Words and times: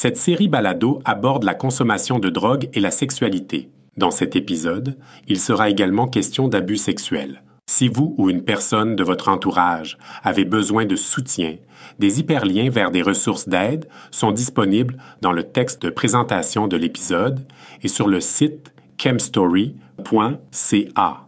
Cette 0.00 0.16
série 0.16 0.46
balado 0.46 1.02
aborde 1.04 1.42
la 1.42 1.54
consommation 1.54 2.20
de 2.20 2.28
drogue 2.28 2.68
et 2.72 2.78
la 2.78 2.92
sexualité. 2.92 3.68
Dans 3.96 4.12
cet 4.12 4.36
épisode, 4.36 4.96
il 5.26 5.40
sera 5.40 5.70
également 5.70 6.06
question 6.06 6.46
d'abus 6.46 6.76
sexuels. 6.76 7.42
Si 7.68 7.88
vous 7.88 8.14
ou 8.16 8.30
une 8.30 8.44
personne 8.44 8.94
de 8.94 9.02
votre 9.02 9.28
entourage 9.28 9.98
avez 10.22 10.44
besoin 10.44 10.86
de 10.86 10.94
soutien, 10.94 11.56
des 11.98 12.20
hyperliens 12.20 12.70
vers 12.70 12.92
des 12.92 13.02
ressources 13.02 13.48
d'aide 13.48 13.88
sont 14.12 14.30
disponibles 14.30 14.98
dans 15.20 15.32
le 15.32 15.42
texte 15.42 15.82
de 15.82 15.90
présentation 15.90 16.68
de 16.68 16.76
l'épisode 16.76 17.44
et 17.82 17.88
sur 17.88 18.06
le 18.06 18.20
site 18.20 18.72
chemstory.ca. 19.02 21.27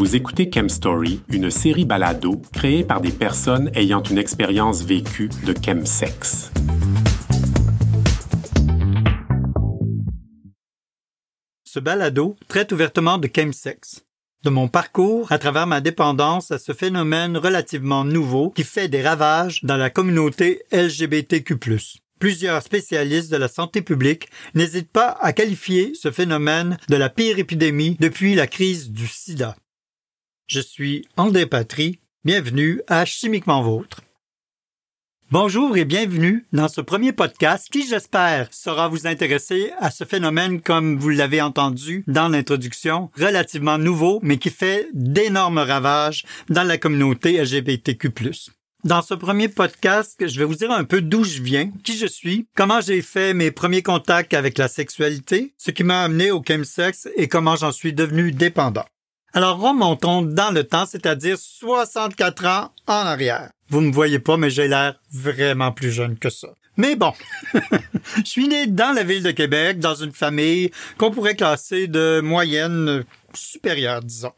Vous 0.00 0.16
écoutez 0.16 0.50
Chemstory, 0.50 1.20
une 1.28 1.50
série 1.50 1.84
balado 1.84 2.40
créée 2.54 2.84
par 2.84 3.02
des 3.02 3.10
personnes 3.10 3.70
ayant 3.74 4.02
une 4.02 4.16
expérience 4.16 4.82
vécue 4.82 5.28
de 5.44 5.54
chemsex. 5.62 6.50
Ce 11.64 11.78
balado 11.78 12.34
traite 12.48 12.72
ouvertement 12.72 13.18
de 13.18 13.28
chemsex, 13.28 14.06
de 14.42 14.48
mon 14.48 14.68
parcours 14.68 15.32
à 15.32 15.38
travers 15.38 15.66
ma 15.66 15.82
dépendance 15.82 16.50
à 16.50 16.58
ce 16.58 16.72
phénomène 16.72 17.36
relativement 17.36 18.06
nouveau 18.06 18.48
qui 18.48 18.64
fait 18.64 18.88
des 18.88 19.02
ravages 19.02 19.62
dans 19.64 19.76
la 19.76 19.90
communauté 19.90 20.62
LGBTQ+. 20.72 21.58
Plusieurs 22.18 22.62
spécialistes 22.62 23.30
de 23.30 23.36
la 23.36 23.48
santé 23.48 23.82
publique 23.82 24.30
n'hésitent 24.54 24.92
pas 24.92 25.18
à 25.20 25.34
qualifier 25.34 25.92
ce 25.92 26.10
phénomène 26.10 26.78
de 26.88 26.96
la 26.96 27.10
pire 27.10 27.38
épidémie 27.38 27.98
depuis 28.00 28.34
la 28.34 28.46
crise 28.46 28.92
du 28.92 29.06
sida. 29.06 29.56
Je 30.50 30.58
suis 30.58 31.06
André 31.16 31.46
Patry. 31.46 32.00
Bienvenue 32.24 32.82
à 32.88 33.04
Chimiquement 33.04 33.62
Vôtre. 33.62 34.00
Bonjour 35.30 35.76
et 35.76 35.84
bienvenue 35.84 36.44
dans 36.52 36.66
ce 36.66 36.80
premier 36.80 37.12
podcast 37.12 37.68
qui, 37.70 37.86
j'espère, 37.86 38.48
saura 38.50 38.88
vous 38.88 39.06
intéresser 39.06 39.70
à 39.78 39.92
ce 39.92 40.02
phénomène, 40.02 40.60
comme 40.60 40.98
vous 40.98 41.10
l'avez 41.10 41.40
entendu 41.40 42.02
dans 42.08 42.26
l'introduction, 42.26 43.12
relativement 43.16 43.78
nouveau, 43.78 44.18
mais 44.24 44.38
qui 44.38 44.50
fait 44.50 44.88
d'énormes 44.92 45.58
ravages 45.58 46.24
dans 46.48 46.64
la 46.64 46.78
communauté 46.78 47.40
LGBTQ+. 47.40 48.10
Dans 48.82 49.02
ce 49.02 49.14
premier 49.14 49.46
podcast, 49.46 50.16
je 50.18 50.36
vais 50.36 50.46
vous 50.46 50.56
dire 50.56 50.72
un 50.72 50.82
peu 50.82 51.00
d'où 51.00 51.22
je 51.22 51.40
viens, 51.42 51.70
qui 51.84 51.96
je 51.96 52.06
suis, 52.06 52.48
comment 52.56 52.80
j'ai 52.80 53.02
fait 53.02 53.34
mes 53.34 53.52
premiers 53.52 53.84
contacts 53.84 54.34
avec 54.34 54.58
la 54.58 54.66
sexualité, 54.66 55.54
ce 55.56 55.70
qui 55.70 55.84
m'a 55.84 56.02
amené 56.02 56.32
au 56.32 56.42
chemsex 56.42 57.08
et 57.14 57.28
comment 57.28 57.54
j'en 57.54 57.70
suis 57.70 57.92
devenu 57.92 58.32
dépendant. 58.32 58.86
Alors 59.32 59.60
remontons 59.60 60.22
dans 60.22 60.50
le 60.50 60.64
temps, 60.64 60.86
c'est-à-dire 60.86 61.38
64 61.38 62.46
ans 62.46 62.72
en 62.88 62.92
arrière. 62.92 63.50
Vous 63.68 63.80
me 63.80 63.92
voyez 63.92 64.18
pas, 64.18 64.36
mais 64.36 64.50
j'ai 64.50 64.66
l'air 64.66 65.00
vraiment 65.12 65.70
plus 65.70 65.92
jeune 65.92 66.18
que 66.18 66.30
ça. 66.30 66.48
Mais 66.76 66.96
bon, 66.96 67.12
je 68.16 68.24
suis 68.24 68.48
né 68.48 68.66
dans 68.66 68.92
la 68.92 69.04
ville 69.04 69.22
de 69.22 69.30
Québec, 69.30 69.78
dans 69.78 69.94
une 69.94 70.12
famille 70.12 70.72
qu'on 70.98 71.12
pourrait 71.12 71.36
classer 71.36 71.86
de 71.86 72.20
moyenne 72.20 73.04
supérieure, 73.32 74.02
disons. 74.02 74.32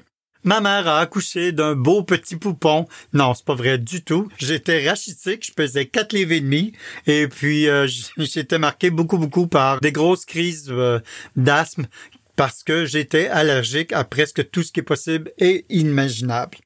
Ma 0.45 0.61
mère 0.61 0.89
a 0.89 0.98
accouché 0.98 1.53
d'un 1.53 1.77
beau 1.77 2.03
petit 2.03 2.35
poupon. 2.35 2.87
Non, 3.13 3.33
c'est 3.33 3.45
pas 3.45 3.55
vrai 3.55 3.79
du 3.79 4.03
tout. 4.03 4.29
J'étais 4.39 4.89
rachitique, 4.89 5.47
je 5.47 5.53
pesais 5.53 5.87
4 5.87 6.13
livres 6.15 6.33
et 6.33 6.41
demi. 6.41 6.73
Et 7.07 7.29
puis, 7.29 7.69
euh, 7.69 7.87
j'étais 8.19 8.59
marqué 8.59 8.91
beaucoup, 8.91 9.19
beaucoup 9.19 9.47
par 9.47 9.81
des 9.81 9.93
grosses 9.93 10.25
crises 10.25 10.67
euh, 10.70 10.98
d'asthme 11.37 11.87
parce 12.36 12.62
que 12.62 12.84
j'étais 12.86 13.28
allergique 13.28 13.92
à 13.92 14.05
presque 14.05 14.50
tout 14.50 14.62
ce 14.62 14.72
qui 14.72 14.80
est 14.80 14.84
possible 14.84 15.33
et 15.38 15.64
inimaginable. 15.69 16.58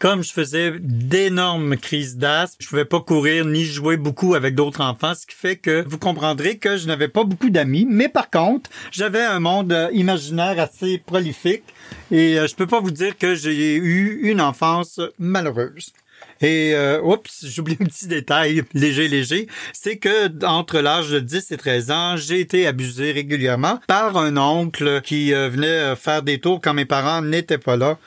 Comme 0.00 0.24
je 0.24 0.32
faisais 0.32 0.72
d'énormes 0.80 1.76
crises 1.76 2.16
d'asthme, 2.16 2.56
je 2.60 2.68
pouvais 2.68 2.84
pas 2.84 3.00
courir 3.00 3.44
ni 3.44 3.64
jouer 3.64 3.96
beaucoup 3.96 4.34
avec 4.34 4.56
d'autres 4.56 4.80
enfants, 4.80 5.14
ce 5.14 5.24
qui 5.24 5.36
fait 5.36 5.56
que 5.56 5.84
vous 5.86 5.98
comprendrez 5.98 6.58
que 6.58 6.76
je 6.76 6.88
n'avais 6.88 7.08
pas 7.08 7.22
beaucoup 7.22 7.48
d'amis, 7.48 7.86
mais 7.88 8.08
par 8.08 8.28
contre, 8.28 8.68
j'avais 8.90 9.22
un 9.22 9.38
monde 9.38 9.72
euh, 9.72 9.88
imaginaire 9.92 10.58
assez 10.58 10.98
prolifique 10.98 11.62
et 12.10 12.38
euh, 12.38 12.48
je 12.48 12.56
peux 12.56 12.66
pas 12.66 12.80
vous 12.80 12.90
dire 12.90 13.16
que 13.16 13.36
j'ai 13.36 13.76
eu 13.76 14.28
une 14.28 14.40
enfance 14.40 15.00
malheureuse. 15.18 15.92
Et 16.40 16.74
euh, 16.74 17.00
oups, 17.02 17.46
j'oublie 17.46 17.76
un 17.80 17.84
petit 17.84 18.06
détail 18.06 18.62
léger 18.74 19.08
léger, 19.08 19.46
c'est 19.72 19.96
que 19.96 20.44
entre 20.44 20.80
l'âge 20.80 21.10
de 21.10 21.20
10 21.20 21.52
et 21.52 21.56
13 21.56 21.90
ans, 21.90 22.16
j'ai 22.16 22.40
été 22.40 22.66
abusé 22.66 23.12
régulièrement 23.12 23.80
par 23.86 24.16
un 24.16 24.36
oncle 24.36 25.00
qui 25.02 25.32
euh, 25.32 25.48
venait 25.48 25.66
euh, 25.66 25.96
faire 25.96 26.22
des 26.22 26.38
tours 26.38 26.60
quand 26.60 26.74
mes 26.74 26.84
parents 26.84 27.22
n'étaient 27.22 27.58
pas 27.58 27.76
là. 27.76 27.98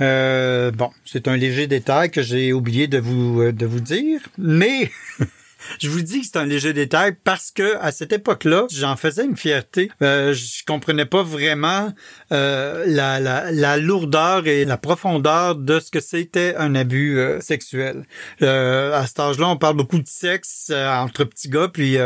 Euh, 0.00 0.70
bon, 0.70 0.90
c'est 1.04 1.28
un 1.28 1.36
léger 1.36 1.66
détail 1.66 2.10
que 2.10 2.22
j'ai 2.22 2.52
oublié 2.52 2.86
de 2.86 2.98
vous 2.98 3.52
de 3.52 3.66
vous 3.66 3.80
dire, 3.80 4.20
mais 4.38 4.90
Je 5.78 5.88
vous 5.88 6.02
dis 6.02 6.20
que 6.20 6.26
c'est 6.26 6.38
un 6.38 6.46
léger 6.46 6.72
détail 6.72 7.16
parce 7.24 7.50
que 7.50 7.76
à 7.80 7.92
cette 7.92 8.12
époque-là, 8.12 8.66
j'en 8.70 8.96
faisais 8.96 9.24
une 9.24 9.36
fierté. 9.36 9.90
Euh, 10.02 10.32
je 10.32 10.64
comprenais 10.64 11.06
pas 11.06 11.22
vraiment 11.22 11.92
euh, 12.32 12.84
la, 12.86 13.20
la, 13.20 13.50
la, 13.52 13.76
lourdeur 13.76 14.46
et 14.46 14.64
la 14.64 14.76
profondeur 14.76 15.56
de 15.56 15.80
ce 15.80 15.90
que 15.90 16.00
c'était 16.00 16.54
un 16.56 16.74
abus 16.74 17.18
euh, 17.18 17.40
sexuel. 17.40 18.04
Euh, 18.42 18.92
à 18.94 19.06
cet 19.06 19.20
âge-là, 19.20 19.48
on 19.48 19.56
parle 19.56 19.76
beaucoup 19.76 19.98
de 19.98 20.08
sexe 20.08 20.70
entre 20.70 21.24
petits 21.24 21.48
gars, 21.48 21.68
puis 21.68 21.96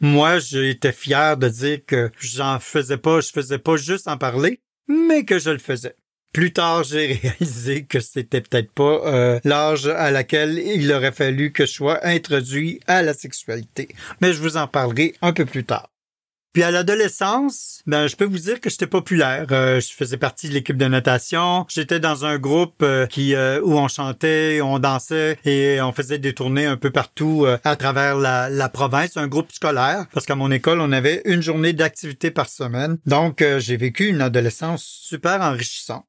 moi, 0.00 0.38
j'étais 0.38 0.92
fier 0.92 1.36
de 1.36 1.48
dire 1.48 1.78
que 1.86 2.10
j'en 2.18 2.58
faisais 2.58 2.96
pas, 2.96 3.20
je 3.20 3.30
faisais 3.30 3.58
pas 3.58 3.76
juste 3.76 4.08
en 4.08 4.16
parler, 4.16 4.60
mais 4.88 5.24
que 5.24 5.38
je 5.38 5.50
le 5.50 5.58
faisais. 5.58 5.94
Plus 6.32 6.52
tard, 6.52 6.84
j'ai 6.84 7.14
réalisé 7.22 7.84
que 7.84 8.00
c'était 8.00 8.40
peut-être 8.40 8.72
pas 8.72 9.00
euh, 9.06 9.40
l'âge 9.44 9.86
à 9.86 10.10
laquelle 10.10 10.58
il 10.58 10.92
aurait 10.92 11.12
fallu 11.12 11.52
que 11.52 11.66
je 11.66 11.72
sois 11.72 12.06
introduit 12.06 12.80
à 12.86 13.02
la 13.02 13.14
sexualité. 13.14 13.88
Mais 14.20 14.32
je 14.32 14.42
vous 14.42 14.56
en 14.56 14.66
parlerai 14.66 15.14
un 15.22 15.32
peu 15.32 15.46
plus 15.46 15.64
tard. 15.64 15.90
Puis 16.54 16.62
à 16.62 16.70
l'adolescence, 16.70 17.82
ben 17.86 18.08
je 18.08 18.16
peux 18.16 18.24
vous 18.24 18.38
dire 18.38 18.60
que 18.60 18.68
j'étais 18.68 18.86
populaire. 18.86 19.46
Euh, 19.52 19.80
je 19.80 19.92
faisais 19.92 20.16
partie 20.16 20.48
de 20.48 20.54
l'équipe 20.54 20.76
de 20.76 20.86
natation. 20.86 21.66
J'étais 21.68 22.00
dans 22.00 22.24
un 22.24 22.38
groupe 22.38 22.82
euh, 22.82 23.06
qui 23.06 23.34
où 23.34 23.78
on 23.78 23.86
chantait, 23.86 24.60
on 24.60 24.78
dansait 24.78 25.38
et 25.44 25.80
on 25.80 25.92
faisait 25.92 26.18
des 26.18 26.34
tournées 26.34 26.66
un 26.66 26.76
peu 26.76 26.90
partout 26.90 27.46
à 27.64 27.76
travers 27.76 28.16
la, 28.16 28.48
la, 28.48 28.68
province, 28.68 29.16
un 29.16 29.28
groupe 29.28 29.52
scolaire 29.52 30.06
parce 30.12 30.26
qu'à 30.26 30.34
mon 30.34 30.50
école, 30.50 30.80
on 30.80 30.90
avait 30.90 31.22
une 31.26 31.42
journée 31.42 31.74
d'activité 31.74 32.30
par 32.30 32.48
semaine. 32.48 32.98
Donc 33.06 33.44
j'ai 33.58 33.76
vécu 33.76 34.06
une 34.06 34.20
adolescence 34.20 34.84
super 34.84 35.40
enrichissante. 35.42 36.06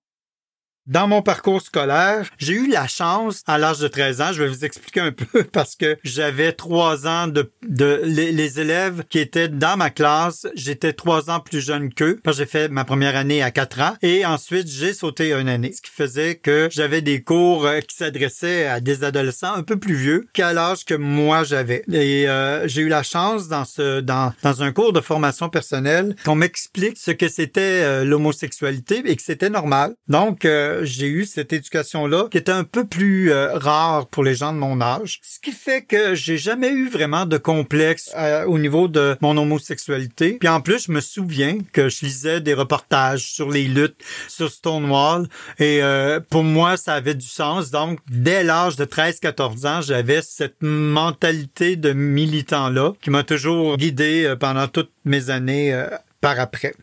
Dans 0.89 1.07
mon 1.07 1.21
parcours 1.21 1.61
scolaire, 1.61 2.27
j'ai 2.39 2.53
eu 2.53 2.67
la 2.67 2.87
chance, 2.87 3.43
à 3.45 3.59
l'âge 3.59 3.77
de 3.77 3.87
13 3.87 4.21
ans, 4.21 4.33
je 4.33 4.41
vais 4.41 4.49
vous 4.49 4.65
expliquer 4.65 5.01
un 5.01 5.11
peu 5.33 5.43
parce 5.43 5.75
que 5.75 5.99
j'avais 6.03 6.51
trois 6.51 7.05
ans 7.05 7.27
de, 7.27 7.51
de 7.61 8.01
les, 8.05 8.59
élèves 8.59 9.03
qui 9.07 9.19
étaient 9.19 9.49
dans 9.49 9.77
ma 9.77 9.91
classe, 9.91 10.47
j'étais 10.55 10.93
trois 10.93 11.29
ans 11.29 11.41
plus 11.41 11.61
jeune 11.61 11.93
qu'eux, 11.93 12.19
parce 12.23 12.37
que 12.37 12.43
j'ai 12.43 12.49
fait 12.49 12.69
ma 12.69 12.85
première 12.85 13.15
année 13.15 13.43
à 13.43 13.51
quatre 13.51 13.79
ans 13.79 13.97
et 14.01 14.25
ensuite 14.25 14.67
j'ai 14.67 14.93
sauté 14.93 15.31
une 15.31 15.47
année, 15.47 15.73
ce 15.73 15.83
qui 15.83 15.91
faisait 15.91 16.33
que 16.33 16.69
j'avais 16.71 17.03
des 17.03 17.21
cours 17.21 17.67
euh, 17.67 17.81
qui 17.81 17.95
s'adressaient 17.95 18.65
à 18.65 18.79
des 18.79 19.03
adolescents 19.03 19.53
un 19.53 19.61
peu 19.61 19.77
plus 19.77 19.93
vieux 19.93 20.27
qu'à 20.33 20.53
l'âge 20.53 20.85
que 20.85 20.95
moi 20.95 21.43
j'avais. 21.43 21.83
Et 21.91 22.27
euh, 22.27 22.67
j'ai 22.67 22.81
eu 22.81 22.89
la 22.89 23.03
chance 23.03 23.47
dans 23.47 23.65
ce 23.65 23.99
dans 23.99 24.33
dans 24.41 24.63
un 24.63 24.71
cours 24.71 24.91
de 24.91 25.01
formation 25.01 25.49
personnelle 25.49 26.15
qu'on 26.25 26.33
m'explique 26.33 26.97
ce 26.97 27.11
que 27.11 27.27
c'était 27.27 27.83
euh, 27.83 28.03
l'homosexualité 28.03 29.03
et 29.05 29.15
que 29.15 29.21
c'était 29.21 29.51
normal. 29.51 29.93
Donc 30.07 30.47
j'ai 30.83 31.07
eu 31.07 31.25
cette 31.25 31.53
éducation-là 31.53 32.27
qui 32.29 32.37
était 32.37 32.51
un 32.51 32.63
peu 32.63 32.85
plus 32.85 33.31
euh, 33.31 33.57
rare 33.57 34.07
pour 34.07 34.23
les 34.23 34.35
gens 34.35 34.53
de 34.53 34.57
mon 34.57 34.81
âge. 34.81 35.19
Ce 35.23 35.39
qui 35.39 35.51
fait 35.51 35.83
que 35.83 36.15
j'ai 36.15 36.37
jamais 36.37 36.69
eu 36.69 36.89
vraiment 36.89 37.25
de 37.25 37.37
complexe 37.37 38.11
euh, 38.15 38.45
au 38.45 38.57
niveau 38.57 38.87
de 38.87 39.17
mon 39.21 39.37
homosexualité. 39.37 40.37
Puis 40.39 40.49
en 40.49 40.61
plus, 40.61 40.85
je 40.85 40.91
me 40.91 41.01
souviens 41.01 41.57
que 41.73 41.89
je 41.89 42.05
lisais 42.05 42.41
des 42.41 42.53
reportages 42.53 43.31
sur 43.31 43.49
les 43.49 43.65
luttes 43.65 44.01
sur 44.27 44.51
Stonewall 44.51 45.27
et 45.59 45.81
euh, 45.81 46.19
pour 46.19 46.43
moi, 46.43 46.77
ça 46.77 46.93
avait 46.93 47.15
du 47.15 47.27
sens. 47.27 47.71
Donc, 47.71 47.99
dès 48.09 48.43
l'âge 48.43 48.75
de 48.75 48.85
13-14 48.85 49.67
ans, 49.67 49.81
j'avais 49.81 50.21
cette 50.21 50.61
mentalité 50.61 51.75
de 51.75 51.93
militant-là 51.93 52.93
qui 53.01 53.09
m'a 53.09 53.23
toujours 53.23 53.77
guidé 53.77 54.33
pendant 54.39 54.67
toutes 54.67 54.91
mes 55.05 55.29
années 55.29 55.85
par 56.21 56.39
après. 56.39 56.73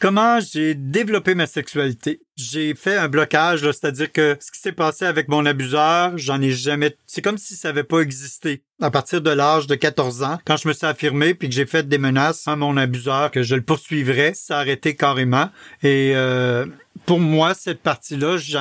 Comment 0.00 0.40
j'ai 0.40 0.74
développé 0.74 1.34
ma 1.34 1.46
sexualité? 1.46 2.22
J'ai 2.34 2.74
fait 2.74 2.96
un 2.96 3.08
blocage, 3.08 3.60
c'est-à-dire 3.60 4.10
que 4.10 4.34
ce 4.40 4.50
qui 4.50 4.58
s'est 4.58 4.72
passé 4.72 5.04
avec 5.04 5.28
mon 5.28 5.44
abuseur, 5.44 6.16
j'en 6.16 6.40
ai 6.40 6.52
jamais... 6.52 6.96
C'est 7.06 7.20
comme 7.20 7.36
si 7.36 7.54
ça 7.54 7.68
n'avait 7.68 7.84
pas 7.84 8.00
existé. 8.00 8.62
À 8.80 8.90
partir 8.90 9.20
de 9.20 9.28
l'âge 9.28 9.66
de 9.66 9.74
14 9.74 10.22
ans, 10.22 10.38
quand 10.46 10.56
je 10.56 10.68
me 10.68 10.72
suis 10.72 10.86
affirmé 10.86 11.34
puis 11.34 11.50
que 11.50 11.54
j'ai 11.54 11.66
fait 11.66 11.86
des 11.86 11.98
menaces 11.98 12.48
à 12.48 12.56
mon 12.56 12.78
abuseur 12.78 13.30
que 13.30 13.42
je 13.42 13.54
le 13.54 13.60
poursuivrais, 13.60 14.32
ça 14.32 14.56
a 14.56 14.60
arrêté 14.60 14.96
carrément. 14.96 15.50
Et 15.82 16.12
euh, 16.14 16.64
pour 17.04 17.20
moi, 17.20 17.52
cette 17.52 17.82
partie-là, 17.82 18.38
je 18.38 18.56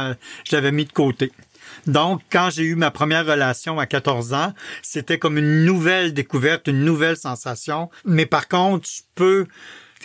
l'avais 0.52 0.74
mis 0.74 0.84
de 0.84 0.92
côté. 0.92 1.32
Donc, 1.88 2.22
quand 2.30 2.50
j'ai 2.50 2.64
eu 2.64 2.76
ma 2.76 2.92
première 2.92 3.26
relation 3.26 3.80
à 3.80 3.86
14 3.86 4.34
ans, 4.34 4.54
c'était 4.82 5.20
comme 5.20 5.38
une 5.38 5.64
nouvelle 5.64 6.14
découverte, 6.14 6.68
une 6.68 6.84
nouvelle 6.84 7.16
sensation. 7.16 7.90
Mais 8.04 8.26
par 8.26 8.50
contre, 8.50 8.90
je 8.90 9.04
peux 9.16 9.48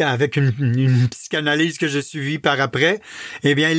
avec 0.00 0.36
une, 0.36 1.08
psychanalyse 1.10 1.78
que 1.78 1.88
j'ai 1.88 2.02
suivie 2.02 2.38
par 2.38 2.60
après, 2.60 3.00
eh 3.42 3.54
bien, 3.54 3.72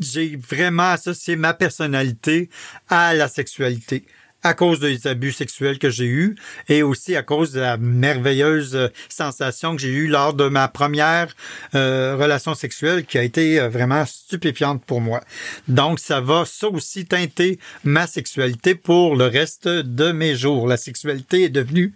j'ai 0.00 0.36
vraiment 0.36 0.90
associé 0.90 1.36
ma 1.36 1.54
personnalité 1.54 2.48
à 2.88 3.14
la 3.14 3.28
sexualité. 3.28 4.04
à 4.44 4.54
cause 4.54 4.80
des 4.80 5.06
abus 5.06 5.30
sexuels 5.30 5.78
que 5.78 5.88
j'ai 5.88 6.06
eus 6.06 6.34
et 6.68 6.82
aussi 6.82 7.14
à 7.14 7.22
cause 7.22 7.52
de 7.52 7.60
la 7.60 7.76
merveilleuse 7.76 8.90
sensation 9.08 9.76
que 9.76 9.82
j'ai 9.82 9.92
eue 9.92 10.08
lors 10.08 10.34
de 10.34 10.48
ma 10.48 10.66
première 10.66 11.34
euh, 11.76 12.16
relation 12.18 12.54
sexuelle 12.56 13.04
qui 13.04 13.18
a 13.18 13.22
été 13.22 13.60
euh, 13.60 13.68
vraiment 13.68 14.04
stupéfiante 14.04 14.84
pour 14.84 15.00
moi. 15.00 15.20
Donc 15.68 16.00
ça 16.00 16.20
va 16.20 16.44
ça 16.44 16.66
aussi 16.68 17.06
teinter 17.06 17.60
ma 17.84 18.08
sexualité 18.08 18.74
pour 18.74 19.14
le 19.14 19.26
reste 19.26 19.68
de 19.68 20.10
mes 20.10 20.34
jours. 20.34 20.66
La 20.66 20.76
sexualité 20.76 21.44
est 21.44 21.48
devenue 21.48 21.94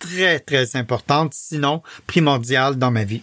très 0.00 0.40
très 0.40 0.74
importante, 0.74 1.32
sinon 1.34 1.82
primordiale 2.08 2.76
dans 2.76 2.90
ma 2.90 3.04
vie. 3.04 3.22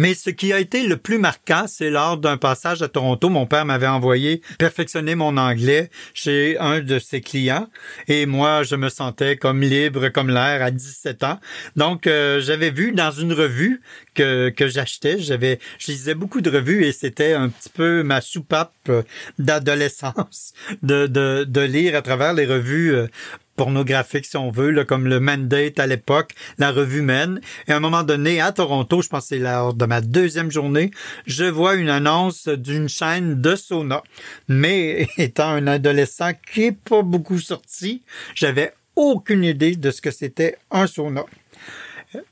Mais 0.00 0.14
ce 0.14 0.30
qui 0.30 0.52
a 0.54 0.60
été 0.60 0.84
le 0.84 0.96
plus 0.96 1.18
marquant, 1.18 1.66
c'est 1.66 1.90
lors 1.90 2.16
d'un 2.16 2.38
passage 2.38 2.80
à 2.80 2.88
Toronto, 2.88 3.28
mon 3.28 3.44
père 3.44 3.66
m'avait 3.66 3.86
envoyé 3.86 4.40
perfectionner 4.58 5.14
mon 5.14 5.36
anglais 5.36 5.90
chez 6.14 6.56
un 6.58 6.80
de 6.80 6.98
ses 6.98 7.20
clients 7.20 7.68
et 8.08 8.24
moi, 8.24 8.62
je 8.62 8.76
me 8.76 8.88
sentais 8.88 9.36
comme 9.36 9.60
libre 9.60 10.08
comme 10.08 10.30
l'air 10.30 10.62
à 10.62 10.70
17 10.70 11.22
ans. 11.24 11.38
Donc, 11.76 12.06
euh, 12.06 12.40
j'avais 12.40 12.70
vu 12.70 12.92
dans 12.92 13.10
une 13.10 13.34
revue 13.34 13.82
que, 14.14 14.48
que 14.48 14.68
j'achetais, 14.68 15.18
j'avais, 15.18 15.58
je 15.78 15.92
lisais 15.92 16.14
beaucoup 16.14 16.40
de 16.40 16.48
revues 16.48 16.84
et 16.84 16.92
c'était 16.92 17.34
un 17.34 17.50
petit 17.50 17.68
peu 17.68 18.02
ma 18.02 18.22
soupape 18.22 18.90
d'adolescence 19.38 20.54
de, 20.82 21.08
de, 21.08 21.44
de 21.46 21.60
lire 21.60 21.94
à 21.94 22.00
travers 22.00 22.32
les 22.32 22.46
revues 22.46 22.94
euh, 22.94 23.06
pornographique, 23.60 24.24
si 24.24 24.38
on 24.38 24.50
veut, 24.50 24.70
là, 24.70 24.86
comme 24.86 25.06
le 25.06 25.20
Mandate 25.20 25.78
à 25.78 25.86
l'époque, 25.86 26.32
la 26.56 26.72
revue 26.72 27.02
Men. 27.02 27.42
Et 27.68 27.72
à 27.72 27.76
un 27.76 27.80
moment 27.80 28.04
donné, 28.04 28.40
à 28.40 28.52
Toronto, 28.52 29.02
je 29.02 29.08
pense 29.10 29.24
que 29.24 29.28
c'est 29.36 29.38
lors 29.38 29.74
de 29.74 29.84
ma 29.84 30.00
deuxième 30.00 30.50
journée, 30.50 30.90
je 31.26 31.44
vois 31.44 31.74
une 31.74 31.90
annonce 31.90 32.48
d'une 32.48 32.88
chaîne 32.88 33.42
de 33.42 33.54
sauna. 33.56 34.02
Mais 34.48 35.08
étant 35.18 35.50
un 35.50 35.66
adolescent 35.66 36.30
qui 36.50 36.62
est 36.62 36.72
pas 36.72 37.02
beaucoup 37.02 37.38
sorti, 37.38 38.02
j'avais 38.34 38.72
aucune 38.96 39.44
idée 39.44 39.76
de 39.76 39.90
ce 39.90 40.00
que 40.00 40.10
c'était 40.10 40.56
un 40.70 40.86
sauna. 40.86 41.26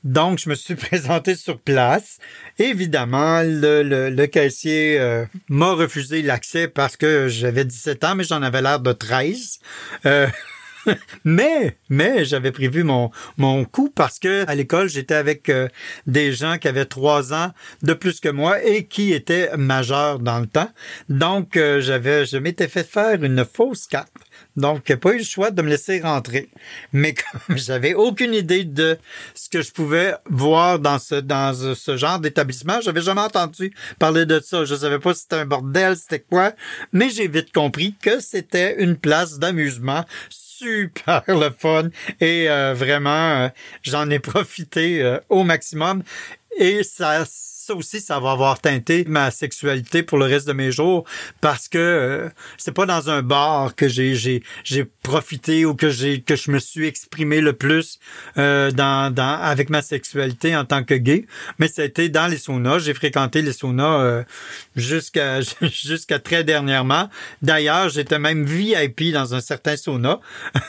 Donc, 0.03 0.39
je 0.39 0.49
me 0.49 0.55
suis 0.55 0.73
présenté 0.87 1.35
sur 1.35 1.59
place. 1.59 2.17
Évidemment, 2.57 3.43
le, 3.43 3.83
le, 3.83 4.09
le 4.09 4.25
caissier 4.25 4.99
euh, 4.99 5.25
m'a 5.47 5.73
refusé 5.73 6.23
l'accès 6.23 6.67
parce 6.67 6.97
que 6.97 7.27
j'avais 7.27 7.65
17 7.65 8.03
ans, 8.03 8.15
mais 8.15 8.23
j'en 8.23 8.41
avais 8.41 8.63
l'air 8.63 8.79
de 8.79 8.93
13. 8.93 9.59
Euh, 10.07 10.25
mais, 11.23 11.77
mais 11.89 12.25
j'avais 12.25 12.51
prévu 12.51 12.83
mon, 12.83 13.11
mon 13.37 13.65
coup 13.65 13.91
parce 13.93 14.19
que 14.19 14.47
à 14.47 14.55
l'école, 14.55 14.89
j'étais 14.89 15.15
avec 15.15 15.49
euh, 15.49 15.67
des 16.07 16.33
gens 16.33 16.57
qui 16.57 16.67
avaient 16.67 16.85
trois 16.85 17.33
ans 17.33 17.51
de 17.83 17.93
plus 17.93 18.19
que 18.19 18.29
moi 18.29 18.63
et 18.63 18.85
qui 18.85 19.13
étaient 19.13 19.55
majeurs 19.57 20.19
dans 20.19 20.39
le 20.39 20.47
temps. 20.47 20.69
Donc, 21.09 21.57
euh, 21.57 21.81
j'avais, 21.81 22.25
je 22.25 22.37
m'étais 22.37 22.67
fait 22.67 22.83
faire 22.83 23.23
une 23.23 23.45
fausse 23.45 23.87
carte. 23.87 24.11
Donc, 24.55 24.93
pas 24.95 25.13
eu 25.13 25.19
le 25.19 25.23
choix 25.23 25.51
de 25.51 25.61
me 25.61 25.69
laisser 25.69 26.01
rentrer. 26.01 26.49
Mais 26.91 27.13
comme 27.47 27.57
j'avais 27.57 27.93
aucune 27.93 28.33
idée 28.33 28.63
de 28.63 28.97
ce 29.33 29.49
que 29.49 29.61
je 29.61 29.71
pouvais 29.71 30.15
voir 30.29 30.79
dans 30.79 30.99
ce, 30.99 31.15
dans 31.15 31.53
ce 31.53 31.97
genre 31.97 32.19
d'établissement, 32.19 32.81
j'avais 32.81 33.01
jamais 33.01 33.21
entendu 33.21 33.73
parler 33.99 34.25
de 34.25 34.39
ça. 34.39 34.65
Je 34.65 34.75
savais 34.75 34.99
pas 34.99 35.13
si 35.13 35.21
c'était 35.21 35.37
un 35.37 35.45
bordel, 35.45 35.95
c'était 35.95 36.19
quoi. 36.19 36.53
Mais 36.91 37.09
j'ai 37.09 37.27
vite 37.27 37.53
compris 37.53 37.95
que 38.01 38.19
c'était 38.19 38.81
une 38.81 38.97
place 38.97 39.39
d'amusement 39.39 40.05
super 40.59 41.23
le 41.27 41.49
fun. 41.57 41.89
Et 42.19 42.49
euh, 42.49 42.73
vraiment 42.73 43.43
euh, 43.43 43.49
j'en 43.81 44.09
ai 44.09 44.19
profité 44.33 45.01
euh, 45.01 45.19
au 45.29 45.43
maximum. 45.43 46.03
Et 46.57 46.83
ça 46.83 47.23
ça 47.69 47.75
aussi, 47.75 48.01
ça 48.01 48.19
va 48.19 48.31
avoir 48.31 48.59
teinté 48.59 49.05
ma 49.07 49.29
sexualité 49.29 50.01
pour 50.01 50.17
le 50.17 50.25
reste 50.25 50.47
de 50.47 50.53
mes 50.53 50.71
jours 50.71 51.05
parce 51.39 51.67
que 51.67 51.77
euh, 51.77 52.29
c'est 52.57 52.71
pas 52.71 52.87
dans 52.87 53.11
un 53.11 53.21
bar 53.21 53.75
que 53.75 53.87
j'ai 53.87 54.15
j'ai 54.15 54.41
j'ai 54.63 54.85
profité 54.85 55.65
ou 55.65 55.75
que 55.75 55.91
j'ai 55.91 56.21
que 56.21 56.35
je 56.35 56.49
me 56.49 56.57
suis 56.57 56.87
exprimé 56.87 57.41
le 57.41 57.53
plus 57.53 57.99
euh, 58.39 58.71
dans 58.71 59.13
dans 59.13 59.39
avec 59.39 59.69
ma 59.69 59.83
sexualité 59.83 60.55
en 60.55 60.65
tant 60.65 60.83
que 60.83 60.95
gay, 60.95 61.27
mais 61.59 61.67
ça 61.67 61.83
a 61.83 61.85
été 61.85 62.09
dans 62.09 62.25
les 62.25 62.37
saunas. 62.37 62.79
J'ai 62.79 62.95
fréquenté 62.95 63.43
les 63.43 63.53
saunas 63.53 63.99
euh, 63.99 64.23
jusqu'à 64.75 65.41
jusqu'à 65.61 66.17
très 66.17 66.43
dernièrement. 66.43 67.07
D'ailleurs, 67.43 67.89
j'étais 67.89 68.17
même 68.17 68.45
VIP 68.45 69.11
dans 69.13 69.35
un 69.35 69.41
certain 69.41 69.77
sauna 69.77 70.19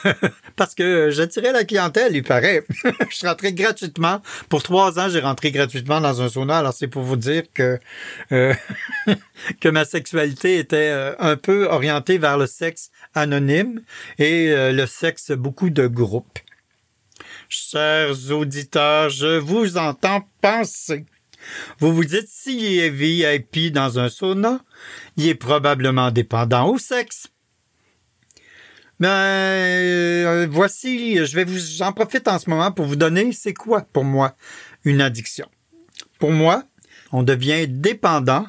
parce 0.57 0.75
que 0.75 1.09
j'attirais 1.11 1.53
la 1.53 1.65
clientèle. 1.65 2.15
Il 2.15 2.25
paraît, 2.25 2.63
je 2.85 3.27
rentré 3.27 3.55
gratuitement 3.55 4.21
pour 4.51 4.63
trois 4.63 4.99
ans. 4.99 5.09
J'ai 5.09 5.21
rentré 5.21 5.51
gratuitement 5.51 6.03
dans 6.03 6.21
un 6.21 6.29
sauna. 6.29 6.59
Alors 6.59 6.75
c'est 6.75 6.90
pour 6.91 7.03
vous 7.03 7.17
dire 7.17 7.45
que 7.55 7.79
euh, 8.33 8.55
que 9.61 9.69
ma 9.69 9.85
sexualité 9.85 10.59
était 10.59 10.91
euh, 10.91 11.15
un 11.19 11.37
peu 11.37 11.67
orientée 11.67 12.19
vers 12.19 12.37
le 12.37 12.47
sexe 12.47 12.91
anonyme 13.15 13.81
et 14.19 14.51
euh, 14.51 14.73
le 14.73 14.87
sexe 14.87 15.31
beaucoup 15.33 15.71
de 15.71 15.87
groupe. 15.87 16.39
Chers 17.49 18.31
auditeurs, 18.31 19.11
je 19.11 19.39
vous 19.39 19.77
entends 19.77 20.29
penser. 20.41 21.07
Vous 21.79 21.95
vous 21.95 22.05
dites 22.05 22.29
s'il 22.29 22.79
est 22.79 22.91
VIP 22.91 23.73
dans 23.73 23.99
un 23.99 24.09
sauna, 24.09 24.61
il 25.17 25.29
est 25.29 25.35
probablement 25.35 26.11
dépendant 26.11 26.69
au 26.69 26.79
sexe. 26.79 27.29
Ben, 29.01 30.47
voici, 30.51 31.25
je 31.25 31.35
vais 31.35 31.45
vous, 31.45 31.59
j'en 31.59 31.93
profite 31.93 32.29
en 32.29 32.39
ce 32.39 32.51
moment 32.51 32.71
pour 32.71 32.85
vous 32.85 32.97
donner 32.97 33.33
c'est 33.33 33.55
quoi 33.55 33.81
pour 33.81 34.05
moi 34.05 34.37
une 34.85 35.01
addiction. 35.01 35.49
Pour 36.19 36.33
moi, 36.33 36.65
on 37.13 37.23
devient 37.23 37.67
dépendant 37.69 38.47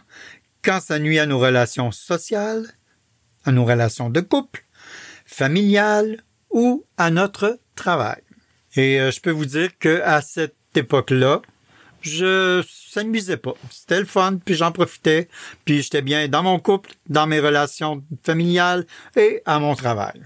quand 0.64 0.80
ça 0.80 1.00
nuit 1.00 1.20
à 1.20 1.26
nos 1.26 1.40
relations 1.40 1.92
sociales, 1.92 2.66
à 3.46 3.52
nos 3.52 3.66
relations 3.66 4.10
de 4.10 4.22
couple, 4.22 4.66
familiales 5.26 6.24
ou 6.50 6.86
à 6.98 7.10
notre 7.10 7.60
travail. 7.76 8.22
Et 8.76 9.00
euh, 9.00 9.12
je 9.12 9.20
peux 9.20 9.32
vous 9.32 9.46
dire 9.46 9.78
que 9.80 10.02
à 10.02 10.22
cette 10.22 10.56
époque-là, 10.76 11.42
je 12.02 12.64
s'amusais 12.68 13.38
pas. 13.38 13.54
C'était 13.70 14.00
le 14.00 14.06
fun, 14.06 14.38
puis 14.44 14.56
j'en 14.56 14.72
profitais, 14.72 15.28
puis 15.66 15.82
j'étais 15.82 16.02
bien 16.02 16.28
dans 16.28 16.44
mon 16.44 16.60
couple, 16.60 16.92
dans 17.10 17.28
mes 17.28 17.40
relations 17.40 18.04
familiales 18.24 18.86
et 19.16 19.42
à 19.46 19.60
mon 19.60 19.76
travail. 19.76 20.22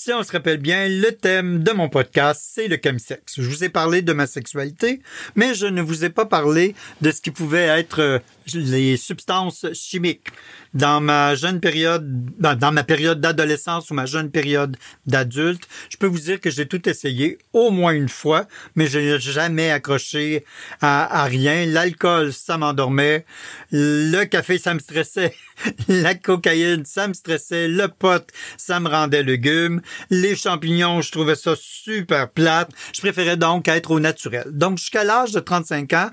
Si 0.00 0.12
on 0.12 0.22
se 0.22 0.30
rappelle 0.30 0.58
bien, 0.58 0.88
le 0.88 1.10
thème 1.10 1.64
de 1.64 1.72
mon 1.72 1.88
podcast, 1.88 2.40
c'est 2.54 2.68
le 2.68 2.78
chemsex. 2.82 3.34
Je 3.36 3.42
vous 3.42 3.64
ai 3.64 3.68
parlé 3.68 4.00
de 4.00 4.12
ma 4.12 4.28
sexualité, 4.28 5.00
mais 5.34 5.54
je 5.54 5.66
ne 5.66 5.82
vous 5.82 6.04
ai 6.04 6.08
pas 6.08 6.24
parlé 6.24 6.76
de 7.00 7.10
ce 7.10 7.20
qui 7.20 7.32
pouvait 7.32 7.66
être 7.66 8.00
euh, 8.00 8.18
les 8.54 8.96
substances 8.96 9.66
chimiques. 9.72 10.28
Dans 10.74 11.00
ma 11.00 11.34
jeune 11.34 11.60
période, 11.60 12.04
dans 12.38 12.72
ma 12.72 12.84
période 12.84 13.20
d'adolescence 13.20 13.90
ou 13.90 13.94
ma 13.94 14.06
jeune 14.06 14.30
période 14.30 14.76
d'adulte, 15.06 15.66
je 15.88 15.96
peux 15.96 16.06
vous 16.06 16.18
dire 16.18 16.40
que 16.40 16.50
j'ai 16.50 16.66
tout 16.66 16.86
essayé 16.88 17.38
au 17.52 17.70
moins 17.70 17.92
une 17.92 18.08
fois, 18.08 18.46
mais 18.74 18.86
je 18.86 18.98
n'ai 18.98 19.18
jamais 19.18 19.70
accroché 19.70 20.44
à, 20.80 21.22
à 21.22 21.24
rien. 21.24 21.66
L'alcool, 21.66 22.32
ça 22.32 22.58
m'endormait. 22.58 23.24
Le 23.70 24.24
café, 24.24 24.58
ça 24.58 24.74
me 24.74 24.78
stressait. 24.78 25.34
La 25.88 26.14
cocaïne, 26.14 26.84
ça 26.84 27.08
me 27.08 27.14
stressait. 27.14 27.68
Le 27.68 27.88
pot, 27.88 28.26
ça 28.56 28.80
me 28.80 28.88
rendait 28.88 29.22
légume. 29.22 29.80
Les 30.10 30.36
champignons, 30.36 31.00
je 31.00 31.12
trouvais 31.12 31.34
ça 31.34 31.54
super 31.56 32.30
plate. 32.30 32.70
Je 32.94 33.00
préférais 33.00 33.36
donc 33.36 33.68
être 33.68 33.90
au 33.90 34.00
naturel. 34.00 34.46
Donc, 34.50 34.78
jusqu'à 34.78 35.04
l'âge 35.04 35.32
de 35.32 35.40
35 35.40 35.92
ans, 35.92 36.10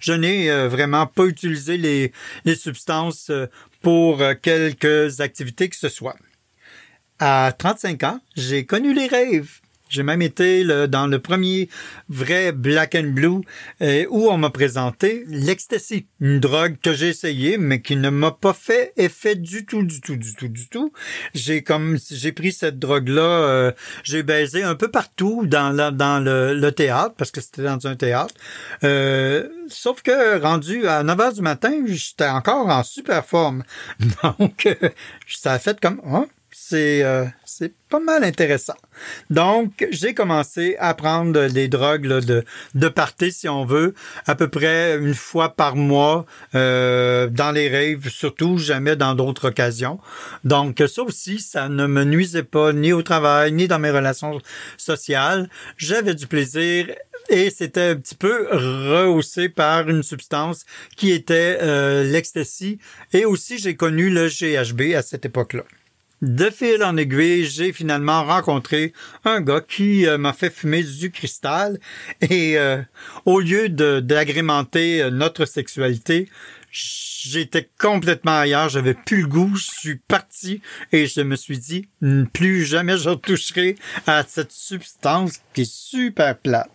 je 0.00 0.12
n'ai 0.12 0.50
euh, 0.50 0.68
vraiment 0.68 1.06
pas 1.06 1.24
utilisé 1.24 1.77
les, 1.78 2.12
substances 2.54 3.30
euh, 3.30 3.46
pour 3.82 4.20
euh, 4.20 4.34
quelques 4.34 5.20
activités 5.20 5.68
que 5.68 5.76
ce 5.76 5.88
soit. 5.88 6.16
À 7.18 7.52
35 7.56 8.02
ans, 8.04 8.20
j'ai 8.36 8.64
connu 8.64 8.94
les 8.94 9.06
rêves. 9.06 9.60
J'ai 9.88 10.02
même 10.02 10.22
été 10.22 10.64
dans 10.88 11.06
le 11.06 11.18
premier 11.18 11.68
vrai 12.08 12.52
Black 12.52 12.94
and 12.94 13.10
Blue 13.10 13.40
euh, 13.82 14.06
où 14.10 14.28
on 14.28 14.38
m'a 14.38 14.50
présenté 14.50 15.24
l'ecstasy, 15.28 16.06
une 16.20 16.40
drogue 16.40 16.76
que 16.82 16.92
j'ai 16.92 17.08
essayée 17.08 17.58
mais 17.58 17.80
qui 17.80 17.96
ne 17.96 18.10
m'a 18.10 18.30
pas 18.30 18.52
fait 18.52 18.92
effet 18.96 19.34
du 19.34 19.64
tout, 19.64 19.82
du 19.82 20.00
tout, 20.00 20.16
du 20.16 20.34
tout, 20.34 20.48
du 20.48 20.68
tout. 20.68 20.92
J'ai 21.34 21.62
comme 21.62 21.98
j'ai 22.10 22.32
pris 22.32 22.52
cette 22.52 22.78
drogue 22.78 23.08
là, 23.08 23.22
euh, 23.22 23.72
j'ai 24.02 24.22
baisé 24.22 24.62
un 24.62 24.74
peu 24.74 24.88
partout 24.88 25.46
dans 25.46 25.70
la, 25.70 25.90
dans 25.90 26.20
le, 26.22 26.54
le 26.54 26.72
théâtre 26.72 27.14
parce 27.16 27.30
que 27.30 27.40
c'était 27.40 27.62
dans 27.62 27.86
un 27.86 27.96
théâtre. 27.96 28.34
Euh, 28.84 29.48
sauf 29.68 30.02
que 30.02 30.38
rendu 30.40 30.86
à 30.86 31.02
9 31.02 31.20
heures 31.20 31.32
du 31.32 31.42
matin, 31.42 31.72
j'étais 31.86 32.28
encore 32.28 32.68
en 32.68 32.82
super 32.82 33.24
forme. 33.24 33.64
Donc 34.38 34.68
ça 35.26 35.52
a 35.52 35.58
fait 35.58 35.80
comme 35.80 36.00
hein? 36.06 36.26
C'est 36.60 37.02
euh, 37.02 37.24
pas 37.88 38.00
mal 38.00 38.24
intéressant. 38.24 38.76
Donc, 39.30 39.86
j'ai 39.90 40.12
commencé 40.12 40.76
à 40.78 40.92
prendre 40.94 41.46
des 41.46 41.68
drogues 41.68 42.04
là, 42.04 42.20
de 42.20 42.44
de 42.74 42.88
party, 42.88 43.32
si 43.32 43.48
on 43.48 43.64
veut, 43.64 43.94
à 44.26 44.34
peu 44.34 44.48
près 44.48 44.98
une 44.98 45.14
fois 45.14 45.50
par 45.54 45.76
mois 45.76 46.26
euh, 46.54 47.28
dans 47.28 47.52
les 47.52 47.68
rêves, 47.68 48.08
surtout 48.08 48.58
jamais 48.58 48.96
dans 48.96 49.14
d'autres 49.14 49.48
occasions. 49.48 49.98
Donc, 50.44 50.82
ça 50.86 51.02
aussi, 51.02 51.38
ça 51.38 51.68
ne 51.68 51.86
me 51.86 52.04
nuisait 52.04 52.42
pas 52.42 52.72
ni 52.72 52.92
au 52.92 53.02
travail 53.02 53.52
ni 53.52 53.68
dans 53.68 53.78
mes 53.78 53.90
relations 53.90 54.40
sociales. 54.76 55.48
J'avais 55.76 56.14
du 56.14 56.26
plaisir 56.26 56.88
et 57.28 57.50
c'était 57.50 57.90
un 57.90 57.96
petit 57.96 58.14
peu 58.14 58.48
rehaussé 58.50 59.48
par 59.48 59.88
une 59.88 60.02
substance 60.02 60.64
qui 60.96 61.12
était 61.12 61.58
euh, 61.62 62.04
l'ecstasy. 62.04 62.78
Et 63.12 63.24
aussi, 63.24 63.58
j'ai 63.58 63.76
connu 63.76 64.10
le 64.10 64.28
GHB 64.28 64.94
à 64.94 65.02
cette 65.02 65.24
époque-là. 65.24 65.64
De 66.22 66.50
fil 66.50 66.82
en 66.82 66.96
aiguille, 66.96 67.46
j'ai 67.46 67.72
finalement 67.72 68.24
rencontré 68.24 68.92
un 69.24 69.40
gars 69.40 69.60
qui 69.60 70.06
euh, 70.06 70.18
m'a 70.18 70.32
fait 70.32 70.50
fumer 70.50 70.82
du 70.82 71.10
cristal 71.10 71.78
et 72.20 72.58
euh, 72.58 72.82
au 73.24 73.40
lieu 73.40 73.68
d'agrémenter 73.68 75.02
euh, 75.02 75.10
notre 75.10 75.44
sexualité, 75.44 76.28
j'étais 76.70 77.68
complètement 77.78 78.40
ailleurs, 78.40 78.68
j'avais 78.68 78.94
plus 78.94 79.22
le 79.22 79.28
goût, 79.28 79.54
je 79.54 79.70
suis 79.70 79.96
parti 79.96 80.60
et 80.92 81.06
je 81.06 81.20
me 81.20 81.36
suis 81.36 81.58
dit 81.58 81.88
plus 82.32 82.64
jamais 82.64 82.98
je 82.98 83.10
toucherai 83.10 83.76
à 84.06 84.24
cette 84.24 84.52
substance 84.52 85.40
qui 85.54 85.62
est 85.62 85.72
super 85.72 86.36
plate. 86.36 86.70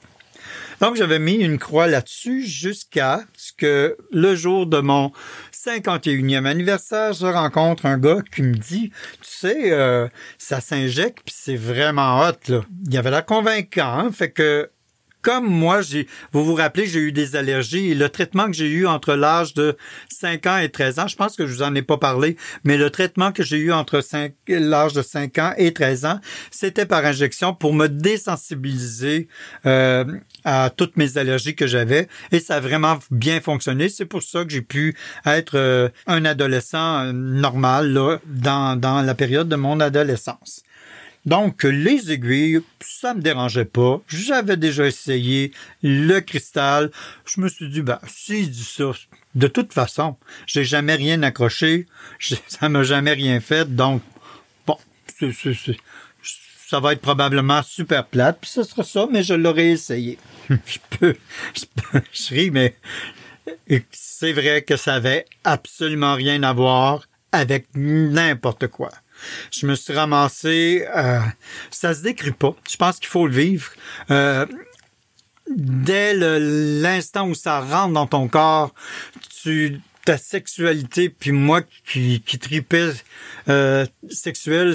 Donc, 0.82 0.96
j'avais 0.96 1.20
mis 1.20 1.36
une 1.36 1.60
croix 1.60 1.88
là-dessus 1.88 2.46
jusqu'à 2.46 3.22
ce 3.36 3.52
que 3.54 3.98
le 4.12 4.36
jour 4.36 4.68
de 4.68 4.80
mon 4.80 5.12
51e 5.54 6.46
anniversaire, 6.46 7.14
je 7.14 7.26
rencontre 7.26 7.86
un 7.86 7.98
gars 7.98 8.22
qui 8.36 8.42
me 8.42 8.56
dit, 8.56 8.92
tu 9.22 9.28
sais, 9.28 9.72
euh, 9.72 10.08
ça 10.38 10.60
s'injecte 10.60 11.20
puis 11.26 11.36
c'est 11.38 11.56
vraiment 11.56 12.20
hot, 12.22 12.34
là. 12.48 12.62
Il 12.86 12.94
y 12.94 12.98
avait 12.98 13.12
la 13.12 13.22
convaincant, 13.22 14.00
hein, 14.00 14.12
fait 14.12 14.32
que 14.32 14.70
comme 15.24 15.48
moi, 15.48 15.80
vous 16.34 16.44
vous 16.44 16.53
rappelez, 16.53 16.86
j'ai 16.86 17.00
eu 17.00 17.12
des 17.12 17.36
allergies 17.36 17.92
et 17.92 17.96
le 17.96 18.10
traitement 18.10 18.48
que 18.48 18.53
j'ai 18.53 18.70
eu 18.70 18.86
entre 18.86 19.15
l'âge 19.15 19.53
de 19.53 19.75
5 20.10 20.46
ans 20.46 20.58
et 20.58 20.70
13 20.70 21.00
ans, 21.00 21.08
je 21.08 21.15
pense 21.15 21.36
que 21.36 21.48
je 21.48 21.53
vous 21.53 21.63
en 21.63 21.74
ai 21.74 21.82
pas 21.82 21.98
parlé, 21.98 22.38
mais 22.63 22.77
le 22.77 22.89
traitement 22.89 23.32
que 23.32 23.42
j'ai 23.42 23.58
eu 23.58 23.72
entre 23.72 24.01
l'âge 24.48 24.94
de 24.94 25.01
5 25.01 25.38
ans 25.39 25.53
et 25.58 25.74
13 25.74 26.06
ans, 26.06 26.20
c'était 26.51 26.86
par 26.86 27.06
injection 27.06 27.53
pour 27.53 27.74
me 27.74 27.88
désensibiliser 27.88 29.30
euh, 29.65 30.03
à 30.44 30.70
toutes 30.70 30.98
mes 30.98 31.18
allergies 31.18 31.56
que 31.56 31.68
j'avais 31.68 32.10
et 32.32 32.39
ça 32.39 32.56
a 32.56 32.60
vraiment 32.60 33.00
bien 33.10 33.39
fonctionné. 33.39 33.88
C'est 33.88 34.06
pour 34.06 34.24
ça 34.24 34.44
que 34.44 34.51
j'ai 34.51 34.62
pu 34.62 34.96
être 35.25 35.58
euh, 35.58 35.89
un 36.06 36.25
adolescent 36.25 37.06
euh, 37.06 37.12
normal 37.13 37.94
là, 37.94 38.20
dans, 38.25 38.77
dans 38.77 39.01
la 39.01 39.15
période 39.15 39.48
de 39.48 39.56
mon 39.56 39.80
adolescence. 39.80 40.63
Donc, 41.25 41.63
les 41.63 42.12
aiguilles, 42.12 42.62
ça 42.82 43.13
me 43.13 43.22
dérangeait 43.22 43.65
pas. 43.65 44.01
J'avais 44.08 44.58
déjà 44.58 44.86
essayé 44.86 45.53
le 45.82 46.20
cristal. 46.20 46.92
Je 47.25 47.39
me 47.39 47.48
suis 47.48 47.70
dit, 47.70 47.82
ben, 47.82 48.00
si 48.08 48.48
dit 48.48 48.63
ça, 48.63 48.92
de 49.36 49.48
toute 49.48 49.74
façon, 49.74 50.18
j'ai 50.46 50.65
jamais 50.65 50.96
rien 50.96 51.24
accroché. 51.24 51.88
Ça 52.48 52.70
m'a 52.70 52.84
jamais 52.84 53.13
rien 53.13 53.39
fait. 53.39 53.74
Donc, 53.74 54.01
bon, 54.68 54.77
ça 56.74 56.80
va 56.80 56.94
être 56.94 57.01
probablement 57.01 57.62
super 57.62 58.08
plate, 58.08 58.39
puis 58.42 58.50
ce 58.50 58.63
sera 58.63 58.84
ça, 58.84 59.08
mais 59.12 59.22
je 59.22 59.36
l'aurais 59.36 59.70
essayé. 59.70 60.18
je 60.50 60.80
peux, 60.98 61.15
je, 62.12 62.34
ris, 62.34 62.50
mais 62.50 62.75
c'est 63.92 64.34
vrai 64.34 64.63
que 64.63 64.75
ça 64.75 64.96
avait 64.96 65.25
absolument 65.44 66.15
rien 66.15 66.42
à 66.42 66.51
voir 66.51 67.03
avec 67.32 67.68
n'importe 67.75 68.68
quoi. 68.68 68.89
Je 69.51 69.65
me 69.65 69.75
suis 69.75 69.94
ramassé. 69.94 70.86
Euh, 70.96 71.20
ça 71.72 71.94
se 71.94 72.01
décrit 72.01 72.32
pas. 72.32 72.56
Je 72.70 72.77
pense 72.77 73.00
qu'il 73.00 73.08
faut 73.08 73.27
le 73.27 73.34
vivre. 73.34 73.72
Euh, 74.12 74.46
dès 75.50 76.13
l'instant 76.13 77.27
où 77.27 77.36
ça 77.36 77.60
rentre 77.60 77.94
dans 77.94 78.08
ton 78.08 78.27
corps, 78.27 78.74
tu 79.42 79.82
ta 80.05 80.17
sexualité, 80.17 81.10
puis 81.10 81.31
moi 81.31 81.62
qui, 81.86 82.22
qui 82.25 82.38
tripais 82.38 82.91
euh, 83.50 83.86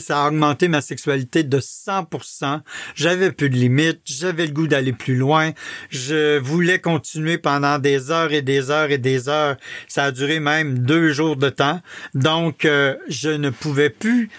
ça 0.00 0.24
a 0.24 0.28
augmenté 0.28 0.68
ma 0.68 0.80
sexualité 0.80 1.42
de 1.42 1.58
100%. 1.58 2.60
J'avais 2.94 3.32
plus 3.32 3.50
de 3.50 3.56
limites, 3.56 4.00
j'avais 4.04 4.46
le 4.46 4.52
goût 4.52 4.66
d'aller 4.66 4.92
plus 4.92 5.16
loin. 5.16 5.52
Je 5.90 6.38
voulais 6.38 6.80
continuer 6.80 7.38
pendant 7.38 7.78
des 7.78 8.10
heures 8.10 8.32
et 8.32 8.42
des 8.42 8.70
heures 8.70 8.90
et 8.90 8.98
des 8.98 9.28
heures. 9.28 9.56
Ça 9.86 10.04
a 10.04 10.12
duré 10.12 10.40
même 10.40 10.78
deux 10.78 11.12
jours 11.12 11.36
de 11.36 11.50
temps. 11.50 11.80
Donc, 12.14 12.64
euh, 12.64 12.96
je 13.08 13.30
ne 13.30 13.50
pouvais 13.50 13.90
plus 13.90 14.30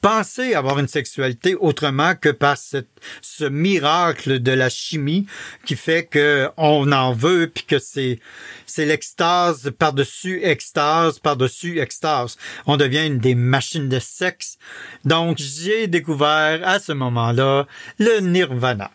penser 0.00 0.54
avoir 0.54 0.78
une 0.78 0.88
sexualité 0.88 1.54
autrement 1.54 2.14
que 2.14 2.28
par 2.28 2.56
ce 2.56 3.44
miracle 3.44 4.40
de 4.40 4.52
la 4.52 4.68
chimie 4.68 5.26
qui 5.64 5.76
fait 5.76 6.04
que 6.04 6.48
on 6.56 6.92
en 6.92 7.12
veut 7.12 7.50
puis 7.52 7.64
que 7.64 7.78
c'est 7.78 8.20
c'est 8.66 8.86
l'extase 8.86 9.72
par-dessus 9.78 10.44
extase 10.44 11.18
par-dessus 11.18 11.80
extase. 11.80 12.36
On 12.66 12.76
devient 12.76 13.06
une 13.06 13.18
des 13.18 13.34
machines 13.34 13.88
de 13.88 13.98
sexe. 13.98 14.58
Donc 15.04 15.38
j'ai 15.38 15.86
découvert 15.86 16.60
à 16.66 16.78
ce 16.78 16.92
moment-là 16.92 17.66
le 17.98 18.20
nirvana. 18.20 18.90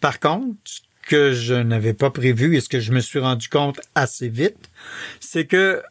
Par 0.00 0.20
contre, 0.20 0.56
que 1.10 1.32
je 1.32 1.54
n'avais 1.54 1.92
pas 1.92 2.10
prévu 2.10 2.56
et 2.56 2.60
ce 2.60 2.68
que 2.68 2.78
je 2.78 2.92
me 2.92 3.00
suis 3.00 3.18
rendu 3.18 3.48
compte 3.48 3.80
assez 3.96 4.28
vite, 4.28 4.70
c'est 5.18 5.44
que 5.44 5.82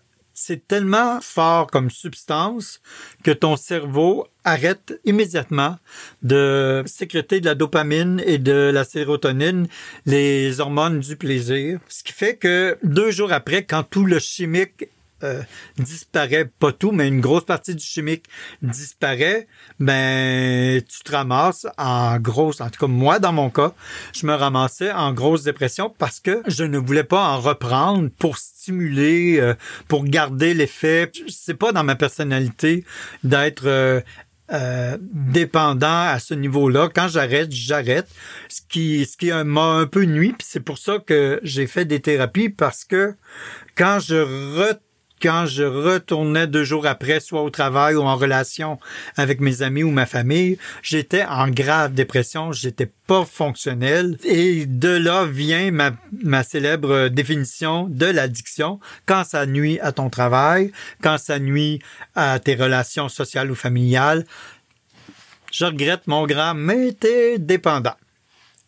c'est 0.41 0.65
tellement 0.67 1.19
fort 1.19 1.67
comme 1.67 1.91
substance 1.91 2.81
que 3.24 3.31
ton 3.31 3.58
cerveau 3.58 4.27
arrête 4.46 4.98
immédiatement 5.03 5.77
de 6.24 6.81
sécréter 6.86 7.41
de 7.41 7.46
la 7.46 7.55
dopamine 7.55 8.22
et 8.25 8.38
de 8.38 8.72
la 8.74 8.86
sérotonine, 8.86 9.67
les 10.05 10.62
hormones 10.62 11.01
du 11.01 11.17
plaisir. 11.17 11.79
Ce 11.89 12.03
qui 12.03 12.13
fait 12.13 12.38
que 12.38 12.77
deux 12.84 13.12
jours 13.12 13.34
après, 13.34 13.63
quand 13.63 13.84
tout 13.84 14.05
le 14.05 14.17
chimique 14.19 14.88
euh, 15.24 15.42
disparaît, 15.78 16.46
pas 16.46 16.72
tout, 16.72 16.92
mais 16.92 17.08
une 17.08 17.22
grosse 17.22 17.46
partie 17.46 17.76
du 17.76 17.84
chimique 17.84 18.26
disparaît, 18.62 19.48
ben 19.80 20.82
tu 20.82 21.00
te 21.04 21.12
ramasses 21.12 21.68
en 21.78 22.18
grosse, 22.20 22.62
en 22.62 22.70
tout 22.70 22.80
cas 22.80 22.88
moi 22.88 23.20
dans 23.20 23.34
mon 23.34 23.50
cas, 23.50 23.74
je 24.14 24.26
me 24.26 24.34
ramassais 24.34 24.92
en 24.92 25.14
grosse 25.14 25.44
dépression 25.44 25.94
parce 25.98 26.20
que 26.20 26.42
je 26.48 26.64
ne 26.64 26.78
voulais 26.78 27.04
pas 27.04 27.30
en 27.30 27.40
reprendre 27.40 28.10
pour 28.18 28.38
stimuler, 28.38 29.40
euh, 29.40 29.56
pour 29.88 30.06
garder 30.06 30.54
l'effet. 30.54 31.12
C'est 31.28 31.54
pas 31.54 31.72
dans 31.72 31.84
ma 31.84 31.96
personnalité 31.96 32.86
d'être 33.24 34.04
euh, 34.52 34.98
dépendant 35.02 36.08
à 36.08 36.18
ce 36.18 36.34
niveau-là. 36.34 36.90
Quand 36.94 37.08
j'arrête, 37.08 37.52
j'arrête. 37.52 38.08
Ce 38.50 38.62
qui, 38.68 39.06
ce 39.06 39.16
qui 39.16 39.32
m'a 39.32 39.74
un 39.74 39.86
peu 39.86 40.06
nuit, 40.06 40.34
puis 40.34 40.48
c'est 40.50 40.60
pour 40.60 40.80
ça 40.80 40.98
que 40.98 41.40
j'ai 41.44 41.68
fait 41.68 41.86
des 41.86 42.00
thérapies 42.00 42.50
parce 42.50 42.84
que 42.84 43.16
quand 43.76 44.00
je 44.00 44.16
re 44.16 44.76
quand 45.22 45.46
je 45.46 45.64
retournais 45.64 46.48
deux 46.48 46.64
jours 46.64 46.88
après, 46.88 47.20
soit 47.20 47.44
au 47.44 47.50
travail 47.50 47.96
ou 47.96 48.02
en 48.02 48.16
relation 48.16 48.80
avec 49.18 49.40
mes 49.40 49.62
amis 49.62 49.84
ou 49.84 49.92
ma 49.92 50.06
famille, 50.06 50.58
j'étais 50.82 51.26
en 51.26 51.50
grave 51.50 51.94
dépression, 51.94 52.52
j'étais 52.52 52.90
pas 53.08 53.26
fonctionnel. 53.26 54.18
Et 54.24 54.66
de 54.66 54.90
là 54.90 55.26
vient 55.26 55.72
ma, 55.72 55.92
ma 56.24 56.44
célèbre 56.44 57.08
définition 57.10 57.88
de 57.90 58.06
l'addiction. 58.06 58.80
Quand 59.06 59.24
ça 59.24 59.46
nuit 59.46 59.80
à 59.80 59.92
ton 59.92 60.10
travail, 60.10 60.72
quand 61.02 61.18
ça 61.18 61.40
nuit 61.40 61.82
à 62.16 62.40
tes 62.40 62.56
relations 62.56 63.10
sociales 63.10 63.52
ou 63.52 63.56
familiales, 63.56 64.26
je 65.52 65.66
regrette 65.66 66.08
mon 66.08 66.26
grand, 66.28 66.54
mais 66.54 66.94
t'es 66.94 67.40
dépendant. 67.40 67.96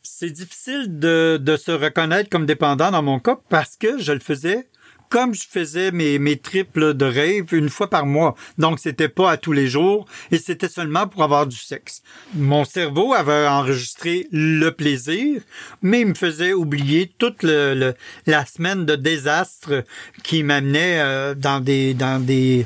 C'est 0.02 0.32
difficile 0.32 1.00
de, 1.00 1.40
de 1.42 1.58
se 1.58 1.72
reconnaître 1.72 2.30
comme 2.30 2.46
dépendant 2.46 2.92
dans 2.92 3.04
mon 3.04 3.20
cas 3.20 3.38
parce 3.50 3.76
que 3.76 4.00
je 4.00 4.12
le 4.12 4.20
faisais 4.20 4.68
comme 5.12 5.36
je 5.36 5.44
faisais 5.48 5.92
mes, 5.92 6.18
mes 6.20 6.38
triples 6.38 6.94
de 6.94 7.06
rêve 7.06 7.54
une 7.54 7.70
fois 7.70 7.90
par 7.90 8.06
mois. 8.06 8.34
Donc, 8.58 8.80
c'était 8.80 9.10
pas 9.10 9.30
à 9.30 9.38
tous 9.38 9.52
les 9.52 9.68
jours 9.68 10.08
et 10.32 10.38
c'était 10.38 10.70
seulement 10.70 11.06
pour 11.06 11.22
avoir 11.22 11.46
du 11.46 11.58
sexe. 11.58 12.02
Mon 12.34 12.64
cerveau 12.64 13.14
avait 13.14 13.46
enregistré 13.46 14.28
le 14.32 14.70
plaisir, 14.70 15.42
mais 15.82 16.02
il 16.02 16.08
me 16.08 16.14
faisait 16.14 16.54
oublier 16.54 17.14
toute 17.18 17.44
la 17.44 18.46
semaine 18.46 18.86
de 18.86 18.96
désastre 18.96 19.84
qui 20.24 20.44
m'amenait 20.44 21.02
euh, 21.02 21.36
dans 21.36 21.60
des, 21.60 21.94
dans 21.94 22.24
des, 22.26 22.66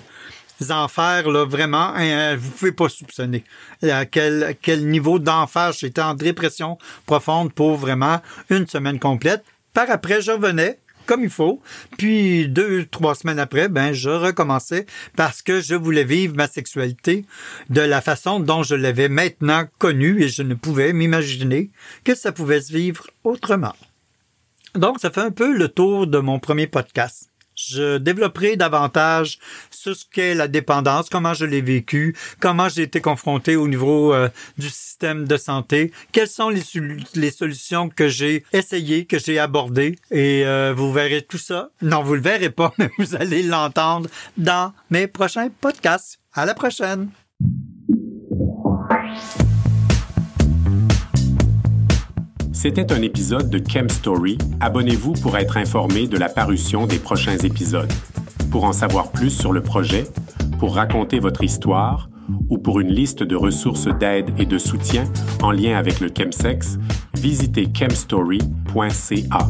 enfers 0.70 1.30
là 1.30 1.44
vraiment 1.44 1.92
hein, 1.96 2.38
vous 2.38 2.50
pouvez 2.52 2.72
pas 2.72 2.88
soupçonner 2.88 3.44
à 3.84 4.06
quel 4.06 4.56
quel 4.62 4.88
niveau 4.88 5.20
d'enfer 5.20 5.74
j'étais 5.74 6.02
en 6.02 6.14
dépression 6.14 6.78
profonde 7.06 7.52
pour 7.52 7.76
vraiment 7.76 8.22
une 8.50 8.66
semaine 8.66 8.98
complète 8.98 9.44
par 9.74 9.92
après 9.92 10.22
je 10.22 10.32
revenais 10.32 10.80
comme 11.06 11.24
il 11.24 11.30
faut. 11.30 11.62
Puis 11.98 12.48
deux, 12.48 12.86
trois 12.86 13.16
semaines 13.16 13.40
après, 13.40 13.70
ben 13.70 13.94
je 13.94 14.10
recommençais 14.10 14.86
parce 15.16 15.42
que 15.42 15.62
je 15.62 15.76
voulais 15.76 16.04
vivre 16.04 16.36
ma 16.36 16.48
sexualité 16.48 17.26
de 17.70 17.82
la 17.82 18.02
façon 18.02 18.40
dont 18.40 18.64
je 18.64 18.76
l'avais 18.76 19.10
maintenant 19.10 19.66
connue 19.78 20.24
et 20.24 20.30
je 20.30 20.44
ne 20.44 20.54
pouvais 20.54 20.94
m'imaginer 20.94 21.72
que 22.04 22.16
ça 22.16 22.32
pouvait 22.32 22.62
se 22.62 22.74
vivre 22.74 23.08
autrement. 23.24 23.74
Donc, 24.76 25.00
ça 25.00 25.10
fait 25.10 25.22
un 25.22 25.32
peu 25.32 25.56
le 25.56 25.70
tour 25.70 26.06
de 26.06 26.18
mon 26.20 26.40
premier 26.40 26.68
podcast. 26.68 27.30
Je 27.56 27.98
développerai 27.98 28.58
davantage 28.58 29.40
sur 29.72 29.96
ce 29.96 30.06
qu'est 30.12 30.36
la 30.36 30.48
dépendance, 30.48 31.10
comment 31.10 31.34
je 31.34 31.46
l'ai 31.46 31.62
vécu, 31.62 32.16
comment 32.40 32.70
j'ai 32.70 32.84
été 32.84 33.02
confronté 33.02 33.56
au 33.56 33.68
niveau 33.68 34.14
euh, 34.14 34.30
du 34.58 34.70
système 34.70 35.26
de 35.26 35.38
santé, 35.38 35.92
quelles 36.12 36.28
sont 36.28 36.50
les, 36.50 37.32
solutions 37.32 37.90
que 37.90 38.08
j'ai 38.08 38.44
essayées, 38.54 39.06
que 39.06 39.20
j'ai 39.20 39.40
abordées, 39.40 39.98
et 40.12 40.46
euh, 40.46 40.74
vous 40.76 40.92
verrez 40.92 41.22
tout 41.22 41.38
ça. 41.38 41.70
Non, 41.82 42.04
vous 42.04 42.16
le 42.16 42.22
verrez 42.22 42.50
pas, 42.50 42.74
mais 42.78 42.90
vous 42.98 43.16
allez 43.16 43.44
l'entendre 43.44 44.10
dans 44.38 44.74
mes 44.90 45.08
prochains 45.08 45.50
podcasts. 45.62 46.20
À 46.34 46.46
la 46.46 46.54
prochaine! 46.54 47.10
C'était 52.66 52.92
un 52.92 53.04
épisode 53.04 53.52
de 53.52 53.60
Chem 53.60 53.88
Story. 53.90 54.40
Abonnez-vous 54.60 55.14
pour 55.14 55.38
être 55.38 55.58
informé 55.58 56.08
de 56.08 56.18
la 56.18 56.30
parution 56.30 56.88
des 56.88 56.98
prochains 56.98 57.38
épisodes. 57.38 57.94
Pour 58.50 58.64
en 58.64 58.74
savoir 58.74 59.12
plus 59.12 59.30
sur 59.30 59.54
le 59.54 59.62
projet, 59.62 60.08
pour 60.58 60.74
raconter 60.74 61.20
votre 61.20 61.44
histoire 61.44 62.10
ou 62.50 62.58
pour 62.58 62.80
une 62.80 62.92
liste 62.92 63.22
de 63.22 63.36
ressources 63.36 63.88
d'aide 64.00 64.32
et 64.40 64.48
de 64.48 64.58
soutien 64.58 65.04
en 65.44 65.52
lien 65.52 65.78
avec 65.78 66.00
le 66.00 66.10
chemsex, 66.10 66.80
visitez 67.14 67.68
chemstory.ca. 67.72 69.48